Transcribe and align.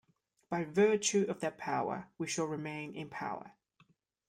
By 0.49 0.63
virtue 0.63 1.27
of 1.29 1.41
that 1.41 1.59
power 1.59 2.07
we 2.17 2.25
shall 2.25 2.45
remain 2.45 2.95
in 2.95 3.07
power. 3.07 3.51